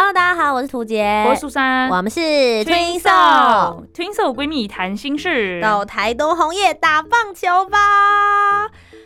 [0.00, 7.76] Hello，大家好，我是涂杰，我是苏珊，我们是 Twinso Twinso 闺蜜谈心事，到台东红叶打棒球吧。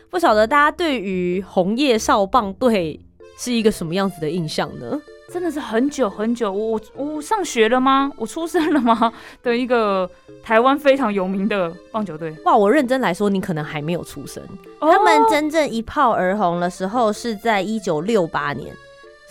[0.08, 3.00] 不晓得大家对于红叶少棒队
[3.36, 4.96] 是一个什么样子的印象呢？
[5.32, 8.12] 真的是很久很久，我我上学了吗？
[8.16, 9.12] 我出生了吗？
[9.42, 10.08] 的一个
[10.44, 12.32] 台湾非常有名的棒球队。
[12.44, 14.40] 哇，我认真来说，你可能还没有出生。
[14.78, 18.72] 他们真正一炮而红的时候是在一九六八年。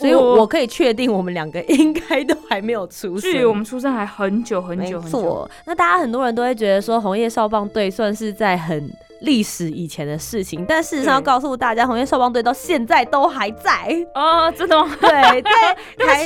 [0.04, 5.00] 所以我可以确定，我们两个应该都还没有出生，距我们出生还很久很久。
[5.00, 8.92] 很久，那大家很多人都会觉得说，红叶少棒队算是在很。
[9.24, 13.72] 历史以前的事情，但事实上要告诉大家，红叶少棒队到现在都还在
[14.14, 14.90] 哦，真的吗？
[15.00, 15.52] 对，在
[16.06, 16.26] 台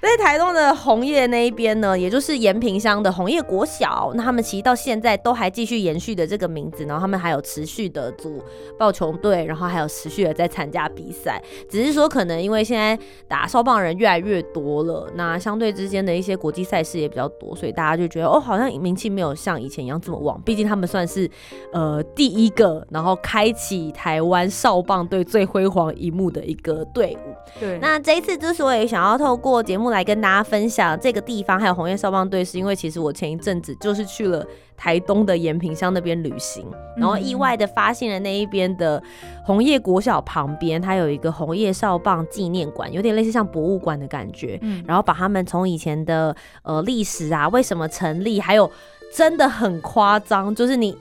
[0.00, 8.42] 在台东的红叶那一边呢，也就是延平乡的红叶国小，那他们其实到现在都还继续延续的这个名字，然后他们还有持续的组
[8.78, 21.30] 棒球队，然后还有持续的在参加比赛，只是说可能因为现在打少棒人越来越多了，那相对之间的一些国际赛事也比较多，所以大家就觉得哦，好像名气没有像以前一样这么旺，毕竟他们算是
[21.74, 22.37] 呃第。
[22.37, 27.34] 一个，然后开启台湾少棒队最辉煌一幕的一个队伍。
[27.58, 36.66] 对，那这一次之所以想要透过节目来跟大家分享这个地方，还有红叶少棒队，是因为其实我前一阵子就是去了台东的延平乡那边旅行，
[36.96, 39.02] 然后意外的发现了那一边的
[39.44, 44.58] 红叶国小旁边，它有一个红叶少棒纪念馆，有点类似像博物馆的感觉。
[44.60, 48.70] 嗯，然后把他们从以前的呃历史啊，为什么成立，还有
[49.12, 50.96] 真的很夸张，就是你。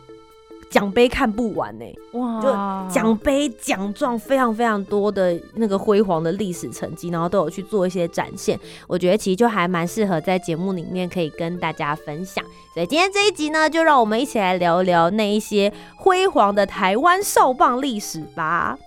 [0.70, 2.42] 奖杯看不完呢，哇！
[2.42, 8.60] 就奖杯奖状非常非常多的那个辉煌的历史成绩，然后都有去做一些展现。
[8.88, 12.44] 我觉得其实就还蛮适合在节目里面可以跟大家分享。
[12.74, 18.78] 所以今天这一集呢，就让我们一起来聊聊那一些辉煌的台湾少棒历史吧。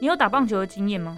[0.00, 1.16] 你有打棒球的经验吗？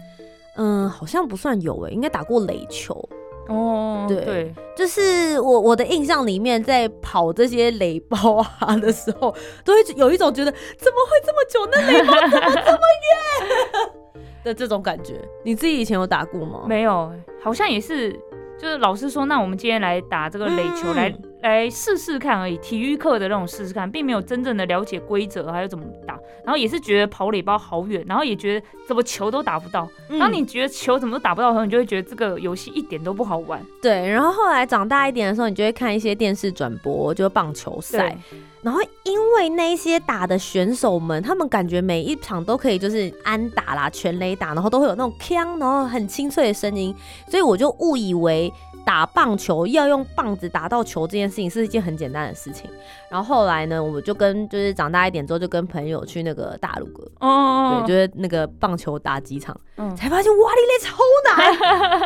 [0.56, 3.09] 嗯，好像不算有诶，应该打过垒球。
[3.49, 9.34] 哦，对，就是我我的印象里面，在跑这些垒包啊的时候，
[9.65, 13.91] 都会有一种觉得怎么会这么久，那垒包怎么这么远
[14.44, 15.21] 的这种感觉。
[15.43, 16.62] 你自己以前有打过吗？
[16.66, 17.12] 没有，
[17.43, 18.12] 好像也是，
[18.59, 21.15] 就是老师说，那我们今天来打这个垒球来。
[21.50, 29.87] 来试试看而已，体育课的那种试试看，并没有真正的了解规则还有怎么打，然后也是觉得跑垒包好远，然后也觉得怎么球都打不到。
[30.19, 33.62] 当你觉得球怎么都打不到的时候，你就会觉得这个游戏一点都不好玩。
[33.82, 38.16] 对，然后后来长大一点的时候，你就会看一些电视转播，就棒球赛，
[38.62, 46.94] 然后因为那些打的选手们，他们感觉每一场都可以就是安打啦、全垒打，然后都会有那种锵，然后很清脆的声音，
[47.28, 48.50] 所以我就误以为。
[48.84, 52.69] 打棒球要用棒子打到球这件事情是一件很简单的事情。
[53.11, 59.59] 然后后来呢，我就跟就是长大一点之后，就跟朋友去那个大陆哥，哦，对，就是那个棒球打几场，
[59.97, 60.97] 才发现哇，你嘞超
[61.37, 61.53] 难，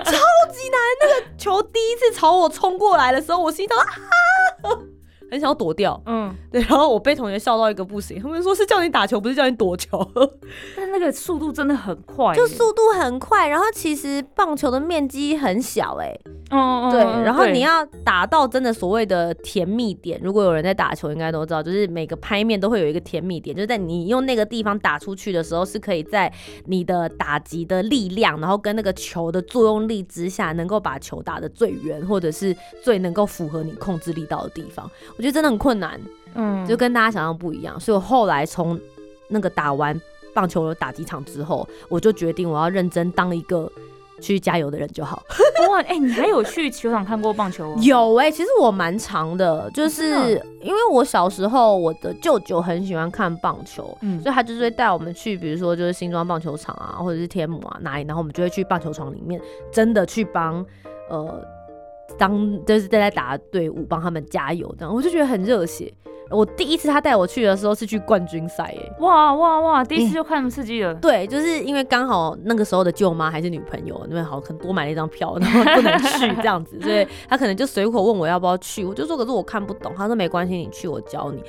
[0.04, 0.12] 超
[0.52, 0.78] 级难。
[1.00, 4.78] 那个球第一次朝我冲过来的时候，我心想啊。
[5.30, 10.02] 很想要躲掉，嗯，对，然后我被同学笑到一个不行，他们说是叫你打球，不是叫你躲球。
[10.74, 16.18] 但那个速度真的很快，就速度很快，然后其实棒球的面积很小，哎，
[16.50, 26.32] 哦，对，然后你要打到真的所谓的甜蜜点，如果有人在打球，应该都知道，就是每个拍面都会有一个甜蜜点，就是在你用那个地方打出去的时候，是可以在
[26.64, 34.90] 你的打击的力量，然后跟那个球的作用力之下，能够把球打得最圆，或者是最能够符合你控制力道的地方。
[35.16, 36.00] 我觉得真的很困难，
[36.34, 38.80] 嗯，就跟大家想象不一样，所以我后来从
[39.28, 40.00] 那个打完
[40.32, 43.70] 棒球打几场之后，我就决定我要认真当一个
[44.20, 45.22] 去加油的人就好。
[45.70, 47.74] 哇，哎，你还有去球场看过棒球？
[47.82, 50.04] 有哎，其实我蛮长的，就是
[50.62, 59.40] 因为我小时候我的舅舅很喜欢看棒球，嗯，所以他就是会带我们去，比如说就是新庄棒球场啊，或者是天母啊哪里，然后我们就会去棒球场里面
[59.72, 60.64] 真的去帮
[61.08, 61.42] 呃。
[62.16, 62.32] 当
[62.64, 65.92] 就是正在打队伍帮他们加油，这样我就觉得很热血。
[66.30, 69.84] 我第一次他带我去的时候是去冠军赛，哎，哇哇哇！
[69.84, 70.92] 第一次就看那么刺激了。
[70.94, 81.42] 对，就是因为刚好那个时候的舅妈还是女朋友，那边好可能多买了一张票，然后不能去这样子，所以他可能就随口问我要不要去，我就说可是我看不懂，他说没关系，你去我教你。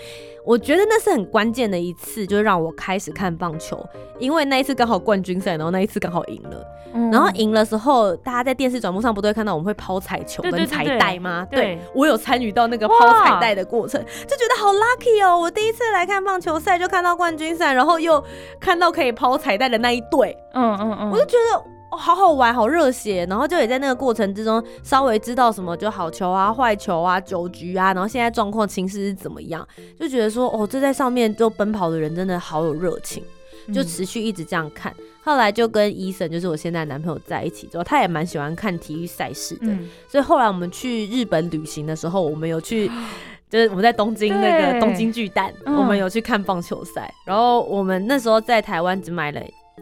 [0.45, 3.77] 我觉得那是很关键的一次，就是让我开始看棒球，
[4.17, 6.65] 因为那一次刚好冠军赛，然后那一次刚好赢了，
[7.11, 11.45] 然后赢了时候，大家在电视转播上不都会看到我们会抛彩球跟彩带吗？
[11.51, 15.39] 对，我有参与到那个抛彩带的过程，就觉得好 lucky 哦！
[15.39, 18.23] 我第一次来看棒球赛就看到冠军赛，然后又
[18.59, 21.63] 看到可以抛彩带的那一队，嗯嗯嗯，我就觉得。
[21.91, 29.67] 哦，好好玩，好热血，然后就也在那个过程之中稍微知道什么就好球啊、坏球啊、酒局啊，然后现在状况、情势是怎么样，
[29.99, 33.23] 就觉得说哦，这在上面就奔跑的人真的好有热情，
[33.73, 34.93] 就持续一直这样看。
[35.23, 39.75] 后来就跟伊森，就是我现在男朋友在一起之后，他也蛮喜欢看体育赛事的，
[40.07, 42.89] 所以后来我们去日本旅行的时候，我们有去，
[43.49, 49.41] 就是我们在东京那个东京巨蛋，我们有去看棒球赛，然后我们那时候在台湾只买了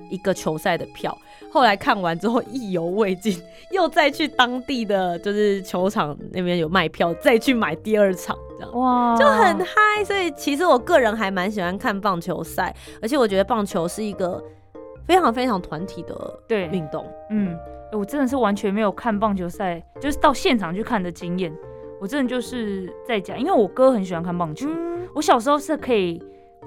[0.09, 1.15] 一个球赛的票。
[1.49, 3.41] 后来看完之后意犹未尽，
[3.71, 10.03] 又再去当地的就是球场那边有卖票，再去买第二场，这样哇就很嗨。
[10.05, 14.43] 所以其实我个人还蛮喜欢看棒球赛，而且我觉得棒球是一个
[15.05, 17.05] 非常非常团体的对运动。
[17.31, 17.57] 嗯，
[17.91, 21.51] 我真的是完全没有看棒球赛，就是到现场去看的经验。
[21.99, 24.67] 我真的就是在家，因为我哥很喜欢看棒球，
[25.13, 26.21] 我小时候是可以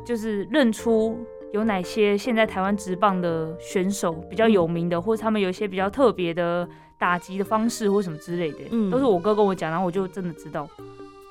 [0.04, 1.18] 就是认出。
[1.52, 10.68] 有哪些现在台湾职棒的选手比较有名的，或者他们有一些比较特别的打击的方式或什么之类的，嗯，都是我哥跟我讲，然后我就真的知道。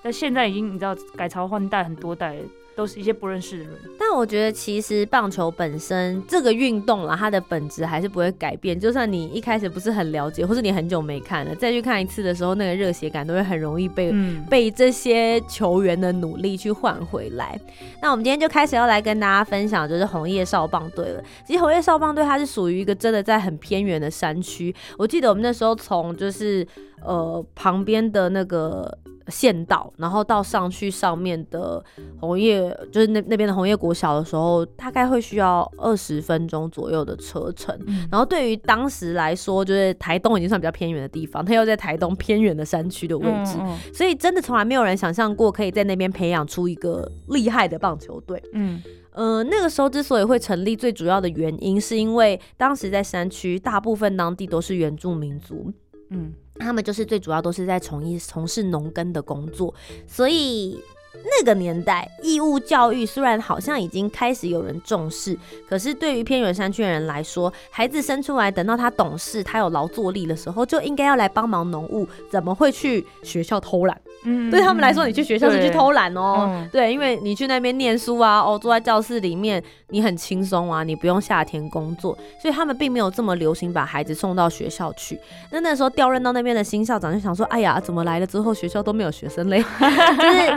[0.04, 2.36] 但现在已经你知道改朝换代很多代。
[2.80, 8.80] 都是一些不认识的人，但我觉得其实棒球本身这个运动啦，它的本质还是不会改变。
[8.80, 14.14] 就算你一开始不是很了解，或是你很久没看了，再去看一次的时候，那个热血感都会很容易被
[14.50, 17.60] 被这些球员的努力去换回来。
[18.02, 21.22] 那我们今天就开始要来跟大家分享，就是红叶少棒队了。
[21.46, 24.74] 其实红叶少棒队它是属于一个真的在很偏远的山区。
[24.98, 26.66] 我记得我们那时候从就是
[27.04, 28.98] 呃旁边的那个。
[29.30, 31.84] 县道，然后到上去上面的
[32.20, 37.78] 红叶，就是那那边的红叶国小的时候，大概会需要二十分钟左右的车程。
[38.12, 43.58] 然后对于当时来说，就是台东已经算比较偏远的地方，它又在台东偏远的山区的位置，
[43.94, 48.42] 所以真的从来没有人想象过可以在那边培养出一个厉害的棒球队。
[48.54, 48.82] 嗯，
[49.12, 55.72] 呃，那个时候之所以会成立，最主要的原因是因为当时在山区，大部分当地都是原住民族。
[56.10, 56.34] 嗯。
[56.60, 59.74] 他们就是最主要都是在从一从事农耕的工作，
[60.06, 60.78] 所以
[61.24, 65.40] 那个年代义务教育虽然好像已经开始有人重视，
[65.70, 74.02] 可是对于偏远山区的人来说，孩子生出来等到他懂事，他有劳作力的时候，就应该要来帮忙农务，怎么会去学校偷懒？
[74.26, 76.66] 嗯，对他们来说，你去学校是去偷懒哦。
[76.72, 85.18] 对，因为你去那边念书啊，哦，坐在教室里面，你很轻松啊，你不用夏天工作，所以他们并没有这么流行把孩子送到学校去。
[85.52, 89.64] 那那时候调任到那边的新校长就想说，哎呀，怎么来了之后学校都没有学生嘞？
[90.20, 90.56] 就是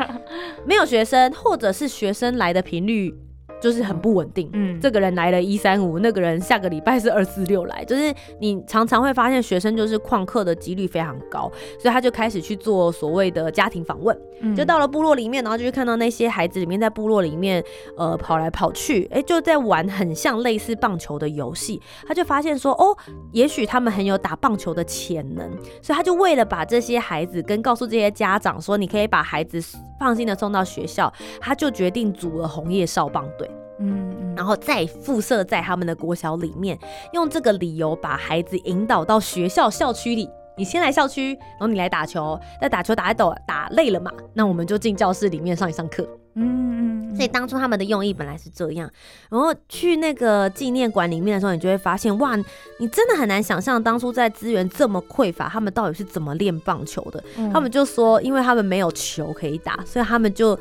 [0.67, 3.15] 没有学生，或者是学生来的频率。
[3.63, 14.19] 就是很不稳定，嗯，这个人来了一三五，那个人下个礼拜是二四六来，就是你常常会发现学生就是旷课的几率非常高，所以他就开始去做所谓的家庭访问，
[14.57, 17.63] 就到了部落里面，然后就去看到那些孩子里面在部落里面
[17.97, 22.97] 呃跑来跑去，哎，就在玩很像类似棒球的游戏，他就发现说哦，
[23.31, 25.49] 也许他们很有打棒球的潜能，
[25.81, 29.63] 所以他就为了把这些孩子跟告诉这些家长说你可以把孩子
[30.03, 33.49] 放心的送到学校，他就决定组了红叶少棒队。
[33.79, 36.77] 嗯，然后再附设在他们的国小里面，
[37.13, 40.29] 用这个理由把孩子引导到学校校区里。
[40.57, 42.39] 你先来校区，然后你来打球。
[42.61, 44.11] 那打球打一抖打累了嘛？
[44.35, 46.07] 那我们就进教室里面上一上课。
[46.35, 46.45] 嗯
[46.79, 46.92] 嗯。
[47.15, 48.91] 所以当初他们的用意本来是这样。
[49.31, 52.37] 然后去那个纪念馆里面的时候，你就会发现，哇，
[52.79, 57.23] 你真的很难想象当初在资源这么匮乏，他们到底是怎么练棒球的。
[57.53, 60.59] 他们就说，因为他们没有球可以打，所以他们就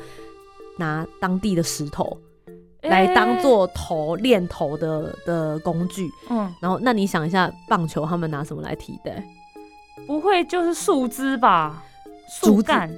[0.78, 2.18] 拿当地的石头。
[2.82, 9.24] 来当做投练投的的工具，嗯，然后那你想一下，棒球他们拿什么来替代？
[10.04, 11.80] 不会就是树枝吧？
[12.40, 12.90] 竹竿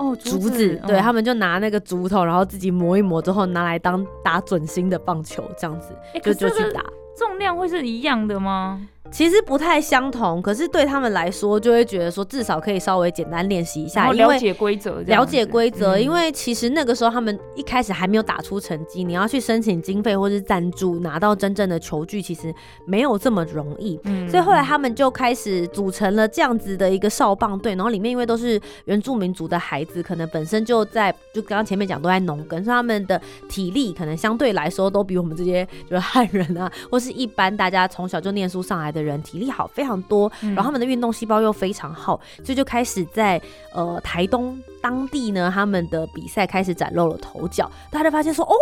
[0.00, 6.82] 哦，竹子，对他们就拿那个竹头，然后自己磨一磨之后，拿来当打准心的棒球这样子，就就去打。
[7.16, 8.80] 重量会是一样的吗？
[9.12, 15.96] 其实不太相同，可是对他们来说，就会觉得说至少可以稍微简单练习一下，了解规则，了解规则。
[15.96, 22.54] 嗯因为其实那个时候他们一开始还没有打出成绩，你要去申请经费或是赞助，拿到真正的球具，其实
[22.86, 23.98] 没有这么容易。
[24.04, 40.54] 嗯所以后来他们就开始组成了这样子的一个少棒队，然后里面因为都是原住民族的孩子，可能本身就在就刚刚前面讲都在农耕，所以他们的体力可能相对来说都比我们这些就是汉人啊，或是一般大家从小就念书上来的人体力好非常多，嗯。
[40.54, 43.40] 然后他们的运动细胞又非常好，所以就开始在
[43.72, 48.54] 呃台东当地呢，他们的比赛开始崭露了头角，大家发现说哦。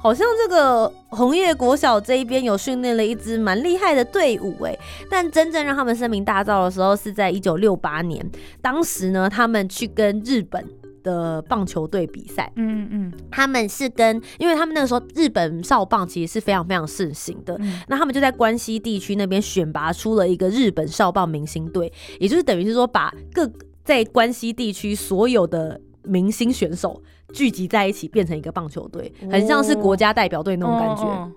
[0.00, 4.78] 好像这个红叶国小这一边有训练了一支蛮厉害的队伍哎，
[5.10, 8.24] 但真正让他们声名大噪的时候是在一九六八年，
[8.62, 10.64] 当时呢，他们去跟日本
[11.04, 13.12] 的棒球队比赛，嗯嗯。
[13.30, 17.80] 他们是跟，因为他们那个时候日本少棒其实是非常非常盛行的，嗯。
[17.86, 23.48] 那他们就在关西地区那边选拔出了一个日本少棒明星队，也就是等于是说把各
[23.84, 27.00] 在关西地区所有的明星选手
[27.32, 31.04] 聚集在一起，变成一个棒球队，很像是国家代表队那种感觉。
[31.04, 31.30] 哦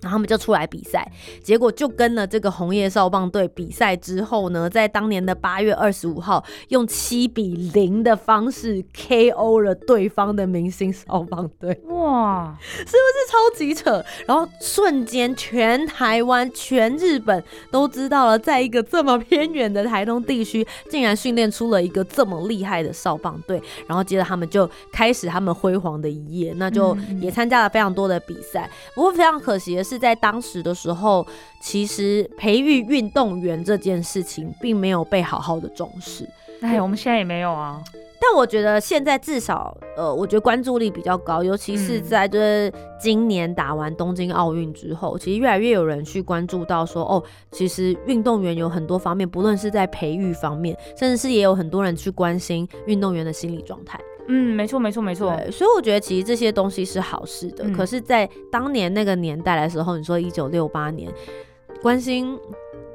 [0.00, 1.10] 然后他们就出来比赛，
[1.42, 11.80] 结果就跟了这个红叶少棒队比赛之后呢，在当年的八月二十五号，用七比零的方式 KO 了对方的明星少棒队。
[11.88, 12.92] 哇，是不是，
[13.30, 23.60] 超级扯，然后瞬间全台湾、全日本都知道了，在一个这么偏远的台东地区，竟然训练出了一个这么厉害的少棒队。
[23.86, 28.70] 然后接着他们就开始他们辉煌的一页，那就也参加了非常多的比赛。
[28.94, 31.26] 不过非常可惜的是，在当时的时候，
[31.60, 36.28] 其实培育运动员这件事情并没有被好好的重视。
[36.60, 37.80] 哎，我们现在也没有啊，
[38.20, 54.00] 但我觉得现在至少，呃，我觉得关注力比较高，尤其是嗯在就是今年打完东京奥运之后，其实越来越有人去关注到说，哦，其实运动员有很多方面，不论是在培育方面，甚至是也有很多人去关心运动员的心理状态。
[54.28, 57.64] 嗯，没错没错没错，所以我觉得其实这些东西是好事的。
[57.64, 57.72] 嗯。
[57.72, 61.10] 可是，在当年那个年代的时候，你说一九六八年，
[61.80, 62.38] 关心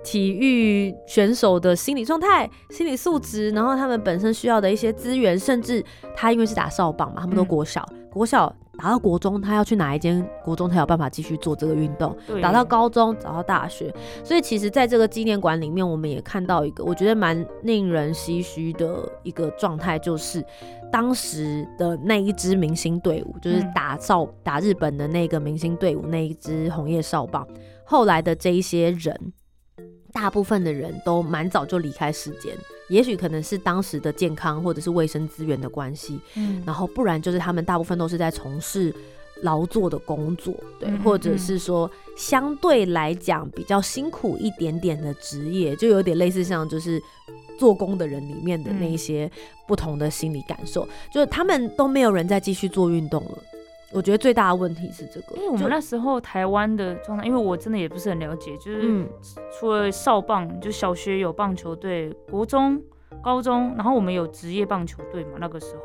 [0.04, 5.84] 体育选手的心理状态、心理素质，然后他们本身需要的一些资源，甚至
[6.16, 7.46] 他因为是打少棒嘛，他们都嗯。
[7.46, 12.16] 国小，国小打到国中，他要去哪一间国中才有办法继续做这个运动？
[12.42, 20.44] 打到高中，打到大学，所以其实在这个纪念馆里面，我们也看到一个我觉得蛮令人唏嘘的一个状态，就是
[20.92, 27.48] 当时的那一支明星队伍，就是嗯打造打日本的那个明星队伍，那一支红叶少棒，
[27.86, 29.34] 后来的这一些人。
[30.14, 32.56] 大部分的人都蛮早就离开世间，
[32.88, 38.94] 也许可能是当时的健康或者是卫生资源的关系，嗯然后不然就是他们大部分都是在从事
[39.42, 47.02] 劳作的工作，对，嗯嗯或者是说相对来讲比较辛苦一点点的职业，就有点类似像就是
[47.58, 49.30] 做工的人里面的那一些
[49.68, 53.38] 不同的心理感受，就是他们都没有人再继续做运动了。
[53.94, 59.08] 我觉得最大的问题是这个，因为我们就那时候台湾的状态，因为我真的也不是很了解，就是嗯
[59.52, 62.82] 除了少棒，就小学有棒球队，国中、
[63.22, 65.82] 高中，然后我们有职业棒球队嘛，那个时候。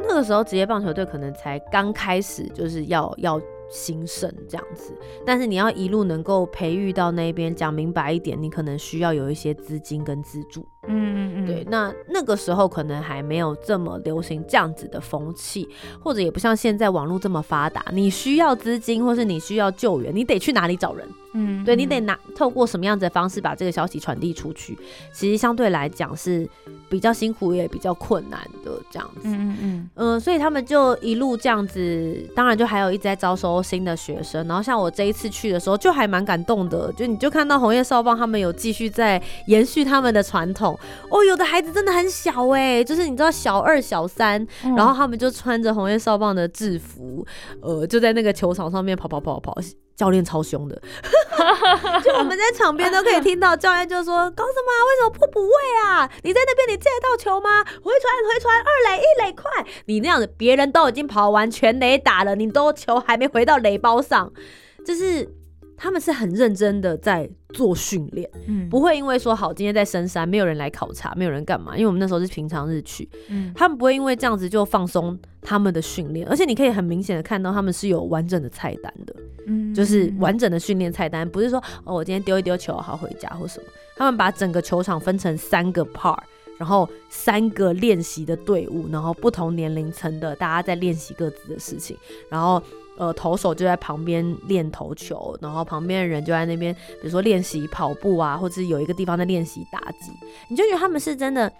[0.00, 4.96] 那个时候职业棒球队可能才刚开始，就是要要兴盛这样子。
[5.26, 10.64] 但是你要一路能够培育到那边，讲明白一点，你可能需要有一些资金跟资助。
[10.86, 15.68] 嗯嗯嗯，对，那那个时候可能还没有这么流行这样子的风气，
[16.00, 21.06] 或者也不像现在网络这么发达，你需要资金或是你需要救援，你得去哪里找人？
[21.34, 24.78] 嗯，对你得嗯拿透过什么样子的方式把这个消息传递出去，
[25.12, 26.48] 其实相对来讲是
[26.88, 29.22] 比较辛苦也比较困难的这样子。
[29.24, 34.46] 嗯嗯嗯嗯，所以他们就一路这样子，当然就还有一直在招收新的学生。
[34.48, 40.67] 然后像我这一次去的时候，就还蛮感动的，就你就看到红叶少棒他们有继续在延续他们的传统。
[41.10, 47.26] 哦，有的孩子真的很小哎、就是你知道小二、小三，嗯，然后他们就穿着红叶少棒的制服，
[47.60, 49.54] 呃，就在那个球场上面跑跑跑跑。
[49.98, 50.80] 教练超凶的，
[52.04, 54.78] 就我们在场边都可以听到教练就说：“搞什么啊？
[54.86, 56.08] 为什么不补位啊？
[56.22, 57.64] 你在那边你接得到球吗？
[57.82, 59.66] 回传回传，二垒一垒快！
[59.86, 64.32] 你那样子，别人都已经跑完全垒打了，你都球还没回到垒包上，
[64.86, 65.28] 就是
[65.78, 79.14] 他们是很认真的在做训练，嗯不会因为说好今天在深山没有人来考察，没有人干嘛，因为我们那时候是平常日去，嗯他们不会因为这样子就放松他们的训练，而且你可以很明显的看到他们是有完整的菜单的。
[79.46, 83.66] 嗯就是完整的训练菜单，不是说哦，我今天丢一丢球好回家或什么。
[83.96, 86.18] 他们把整个球场分成三个 part，
[86.58, 91.96] 然后三个练习的队伍，然后不同年龄层的大家在练习各自的事情，
[92.28, 92.62] 然后
[92.98, 100.12] 呃投手就在旁边练投球，然后旁边的人就在那边，比如说练习跑步啊，或者有一个地方在练习打击，
[100.50, 101.50] 你就觉得他们是真的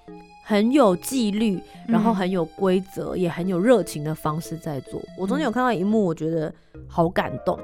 [0.45, 5.01] 很有纪律，然后很有规则，也很有热情的方式在做。
[5.17, 6.53] 我中间有看到一幕，我觉得
[6.87, 7.59] 好感动。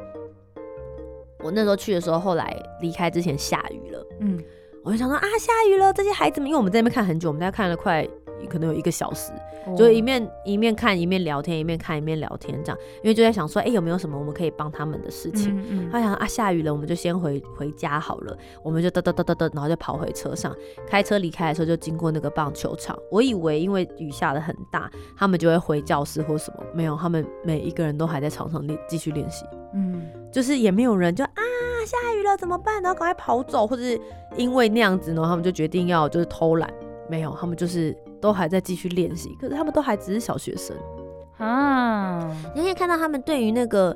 [1.43, 4.43] 我那时候去的时候，后来离开之前下雨了，嗯，
[4.83, 8.09] 我就想说啊，下雨了，这些孩子们，因为我们在那边看很久，我们在看了快
[8.47, 9.33] 可能有一个小时。
[9.79, 15.89] 就一面一面看一面聊天，一面看一面聊天这样，因为就在想说，哎，有没有什么我们可以帮他们的事情？
[15.91, 18.37] 他想啊，下雨了，我们就先回回家好了。
[18.63, 20.55] 我们就嘚嘚嘚嘚嘚，然后就跑回车上，
[20.87, 22.95] 开车离开的时候就经过那个棒球场。
[23.11, 29.47] 我以为因为雨下的很大，他们就会回教室或什么，没有，他们每一个人都还在场上练继续练习。
[29.73, 31.33] 嗯，就是也没有人就啊，
[31.87, 32.83] 下雨了怎么办？
[32.83, 33.99] 然后赶快跑走，或者是
[34.37, 36.71] 因为那样子呢，他们就决定要就是偷懒。
[37.09, 40.75] 没有，他们就是都还在继续练习，可是他们都还只是小学生
[41.37, 42.35] 啊。
[42.54, 43.95] 你可以看到他们对于那个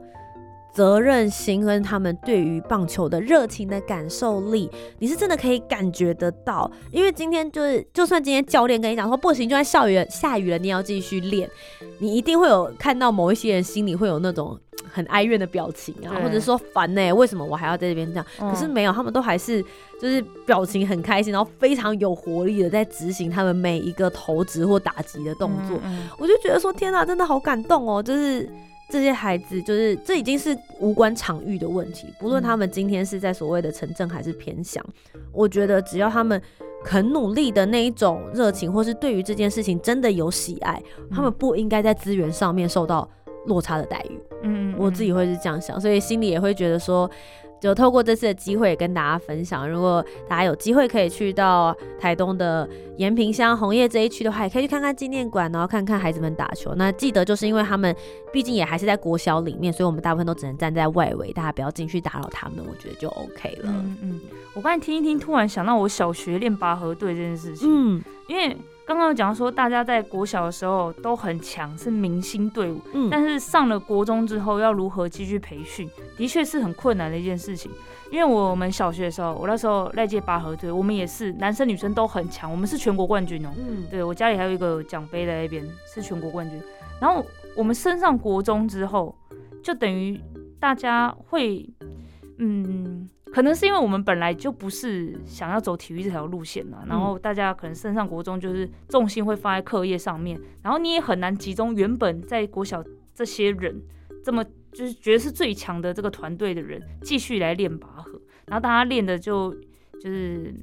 [0.73, 6.71] 责任心跟他们对于棒球的热情的感受力，你是真的可以感觉得到。
[6.91, 11.51] 因为今天就是，就算今天教练跟你讲说不行，就算下雨下雨了，你也要继续练，
[11.99, 14.59] 你一定会有看到某一些人心里会有那种。
[14.91, 17.13] 很哀怨的表情啊，或者说烦呢？
[17.13, 18.27] 为什么我还要在这边这样？
[18.39, 19.63] 可是没有，他们都还是
[20.01, 25.79] 就是表情很开心，然后非常有活力的在执行他们每一个投掷或打击的动作。
[26.17, 28.03] 我就觉得说，天哪，真的好感动哦！
[28.03, 28.49] 就是
[28.89, 34.85] 这些孩子，就是这已经是无关场域的问题，不论他们今天是在所谓的城镇还是偏乡，
[35.33, 36.41] 我觉得只要他们
[36.85, 43.09] 肯努力的那一种热情，或是对于这件事情真的有喜爱，他们不应该在资源上面受到。
[43.47, 47.11] 落差的待遇，嗯，我自己会是这样想，所以心里也会觉得说，
[47.61, 56.75] 就透过这次的机会跟大家分享，如果大家有机会可以去到台东的延平乡红叶这一区的话，也可以去看看纪念馆，然后看看孩子们打球。
[56.77, 57.95] 那记得就是因为他们
[58.33, 63.71] 毕竟也还是在国小里面，所以我们大部分都只能站在外围，大家不要进去打扰他们，我觉得就 OK 了。
[63.71, 64.21] 嗯嗯，
[64.55, 68.57] 我刚才听一听，突然想到我小学练拔河队这件事情，嗯，因为。
[68.89, 72.81] 刚刚讲说，大家在国小的时候都很强，是明星队伍。
[72.95, 77.71] 嗯，但是上了国中之后，要如何继续培训，的确是很困难的一件事情。
[78.11, 83.51] 因为我们小学的时候，我那时候那届拔河队，我们也是男生女生都很强，我们是全国冠军哦。
[83.59, 86.59] 嗯，对我家里还有一个奖杯在那边，是全国冠军。
[86.99, 87.23] 然后
[87.55, 89.15] 我们升上国中之后，
[89.63, 90.19] 就等于
[90.59, 91.69] 大家会，
[92.39, 93.07] 嗯。
[93.33, 102.83] 可能是因为我们本来就不是想要走体育这条路线嘛，然后大家可能升上国中就是重心会放在课业上面，然后你也很难集中原本在国小
[103.15, 103.83] 这些人
[104.25, 109.55] 这么就是觉得是最强的这个团队的人继续来练拔河，然后大家练的就
[110.01, 110.55] 就是。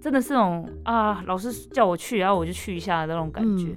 [0.00, 3.74] 真的是那种啊，老师叫我去，然后我就去一下的那种感觉。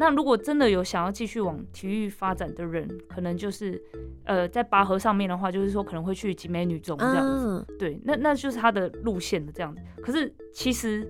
[0.00, 3.78] 那如果真的有想要继续往体育发展的人，可能就是
[4.24, 7.66] 呃，在拔河上面的话，就是说可能会去集美女中这样子。
[7.78, 9.82] 对，那那就是他的路线的这样子。
[10.02, 11.06] 可是其实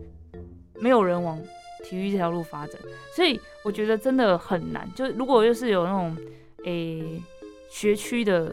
[0.81, 1.41] 没有人往
[1.85, 2.77] 体育这条路发展，
[3.15, 4.91] 所以我觉得真的很难。
[4.97, 6.17] 就如果又是有那种
[6.65, 7.23] 诶
[7.71, 8.53] 学区的。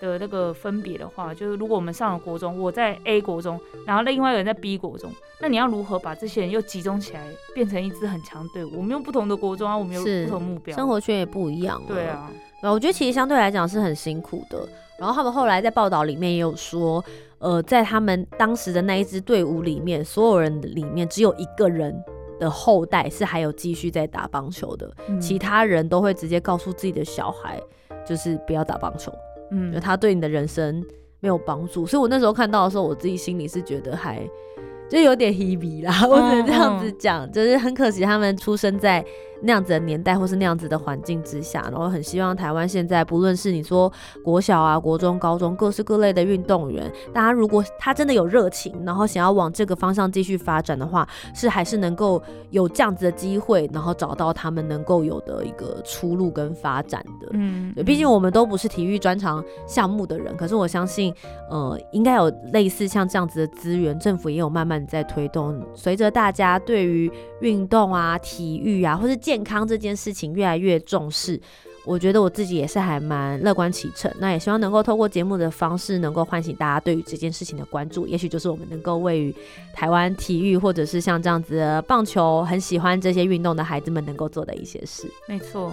[0.00, 5.10] 的那个分别的话，就是如果我们上了国中，我在 A 国中，然后另外一个人在 B 国中，
[5.40, 7.20] 那你要如何把这些人又集中起来，
[7.54, 8.70] 变成一支很强队伍？
[8.76, 11.80] 我们用不同的国中啊，我们有不同目标，生活圈也不一样。
[11.86, 12.30] 对啊，
[12.62, 14.66] 然后我觉得其实相对来讲是很辛苦的。
[14.98, 17.02] 然后他们后来在报道里面也有说，
[17.38, 21.94] 呃，在他们当时的那一支队伍里面，所有人里面只有一个人
[22.38, 27.58] 的后代是还有继续在打棒球的，其他人都会直接告诉自己的小孩，
[28.06, 29.10] 就是不要打棒球。
[29.50, 30.84] 嗯，他对你的人生
[31.20, 34.28] 没有帮助，所以我那时候看到的时候，我自己心里是觉得还。
[34.88, 39.04] 就有点 heavy 啦， 我只能这样子讲，就是很可惜他们出生在
[39.42, 43.90] 那样子的年代或是那样子的环境之下，然后很希望台湾现在不论是你说
[44.24, 57.28] 国小啊、国中、高中各式各类的运动员，大家如果他真的有热情，然后想要往这个方向继续发展的话，是还是能够有这样子的机会，然后找到他们能够有的一个出路跟发展的。
[57.32, 61.14] 嗯，毕竟我们都不是体育专长项目的人，可是我相信，
[61.48, 64.80] 呃，应该有类似像这样子的资源，政府也有慢慢。
[64.90, 67.08] 在推动，随着大家对于
[67.42, 71.40] 运动啊、体育啊，或是健健康这件事情越来越重视，
[71.84, 74.12] 我觉得我自己也是还蛮乐观其成。
[74.18, 78.08] 那也希望能够透过节目的方式，能够唤醒大家对于这件事情的关注。
[78.08, 79.32] 也许就是我们能够为于
[79.72, 85.08] 台湾体育，或者是像这样子的棒球，很喜欢这些运动的孩子们能够做的一些事。
[85.28, 85.72] 没错。